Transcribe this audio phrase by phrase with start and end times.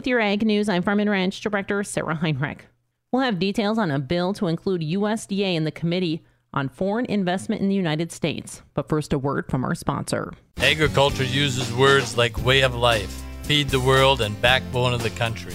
[0.00, 2.64] With your ag news, I'm Farm and Ranch Director Sarah Heinrich.
[3.12, 7.60] We'll have details on a bill to include USDA in the committee on foreign investment
[7.60, 8.62] in the United States.
[8.72, 10.32] But first, a word from our sponsor.
[10.56, 15.54] Agriculture uses words like way of life, feed the world, and backbone of the country.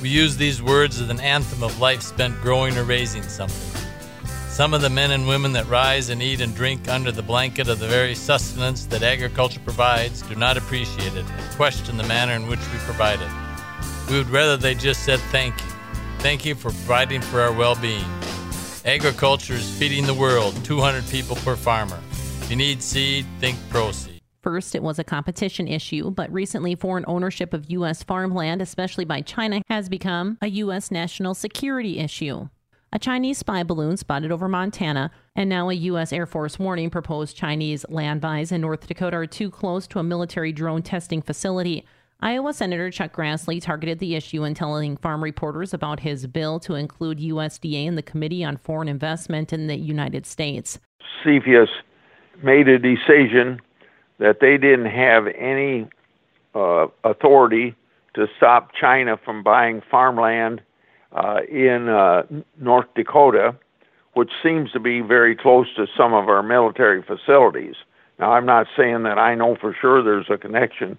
[0.00, 3.82] We use these words as an anthem of life spent growing or raising something.
[4.48, 7.68] Some of the men and women that rise and eat and drink under the blanket
[7.68, 12.32] of the very sustenance that agriculture provides do not appreciate it and question the manner
[12.32, 13.49] in which we provide it.
[14.10, 15.70] We would rather they just said thank you.
[16.18, 18.04] Thank you for providing for our well being.
[18.84, 22.00] Agriculture is feeding the world, 200 people per farmer.
[22.42, 24.18] If you need seed, think ProSeed.
[24.42, 28.02] First, it was a competition issue, but recently, foreign ownership of U.S.
[28.02, 30.90] farmland, especially by China, has become a U.S.
[30.90, 32.48] national security issue.
[32.92, 36.12] A Chinese spy balloon spotted over Montana, and now a U.S.
[36.12, 40.02] Air Force warning proposed Chinese land buys in North Dakota are too close to a
[40.02, 41.84] military drone testing facility.
[42.22, 46.74] Iowa Senator Chuck Grassley targeted the issue in telling farm reporters about his bill to
[46.74, 50.78] include USDA in the Committee on Foreign Investment in the United States.
[51.24, 51.68] CFIUS
[52.42, 53.60] made a decision
[54.18, 55.88] that they didn't have any
[56.54, 57.74] uh, authority
[58.14, 60.60] to stop China from buying farmland
[61.12, 62.24] uh, in uh,
[62.58, 63.56] North Dakota,
[64.12, 67.76] which seems to be very close to some of our military facilities.
[68.18, 70.98] Now, I'm not saying that I know for sure there's a connection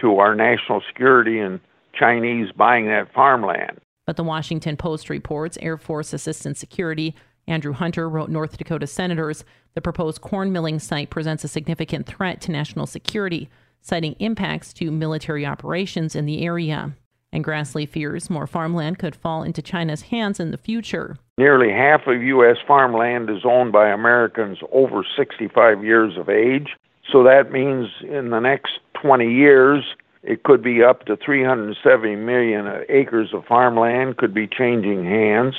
[0.00, 1.60] to our national security and
[1.92, 3.80] Chinese buying that farmland.
[4.06, 7.14] But the Washington Post reports Air Force Assistant Security
[7.46, 12.40] Andrew Hunter wrote North Dakota senators the proposed corn milling site presents a significant threat
[12.42, 13.50] to national security,
[13.82, 16.94] citing impacts to military operations in the area
[17.34, 21.16] and Grassley fears more farmland could fall into China's hands in the future.
[21.36, 22.56] Nearly half of U.S.
[22.66, 26.76] farmland is owned by Americans over 65 years of age.
[27.10, 29.84] So that means in the next 20 years,
[30.22, 35.54] it could be up to 370 million acres of farmland could be changing hands.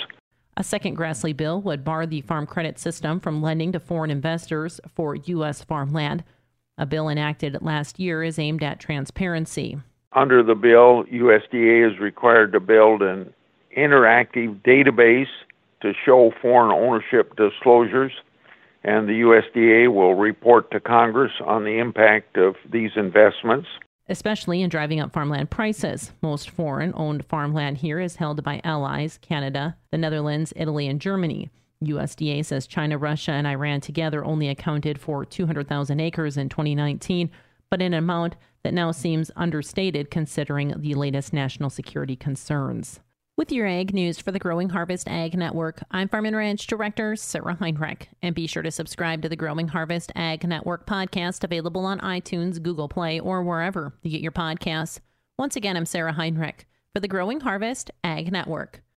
[0.58, 4.82] A second Grassley bill would bar the farm credit system from lending to foreign investors
[4.96, 5.64] for U.S.
[5.64, 6.24] farmland.
[6.80, 9.78] A bill enacted last year is aimed at transparency.
[10.14, 13.32] Under the bill, USDA is required to build an
[13.78, 15.28] interactive database
[15.82, 18.14] to show foreign ownership disclosures,
[18.86, 23.68] and the USDA will report to Congress on the impact of these investments.
[24.08, 26.12] Especially in driving up farmland prices.
[26.22, 31.50] Most foreign owned farmland here is held by allies Canada, the Netherlands, Italy, and Germany.
[31.84, 37.32] USDA says China, Russia, and Iran together only accounted for 200,000 acres in 2019,
[37.72, 43.00] but an amount that now seems understated considering the latest national security concerns.
[43.38, 47.18] With your ag news for the Growing Harvest Ag Network, I'm Farm and Ranch Director
[47.18, 48.08] Sarah Heinrich.
[48.22, 52.64] And be sure to subscribe to the Growing Harvest Ag Network podcast available on iTunes,
[52.64, 55.02] Google Play, or wherever you get your podcasts.
[55.38, 58.85] Once again, I'm Sarah Heinrich for the Growing Harvest Ag Network.